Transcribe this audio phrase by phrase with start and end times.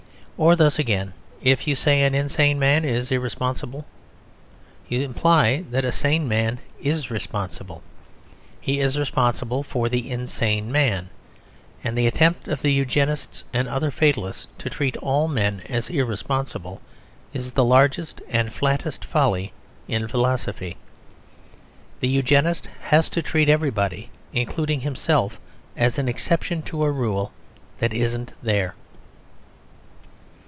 [0.37, 1.13] Or thus again,
[1.43, 3.85] if you say an insane man is irresponsible,
[4.89, 7.83] you imply that a sane man is responsible.
[8.59, 11.09] He is responsible for the insane man.
[11.83, 16.81] And the attempt of the Eugenists and other fatalists to treat all men as irresponsible
[17.35, 19.53] is the largest and flattest folly
[19.87, 20.75] in philosophy.
[21.99, 25.37] The Eugenist has to treat everybody, including himself,
[25.77, 27.31] as an exception to a rule
[27.77, 28.73] that isn't there.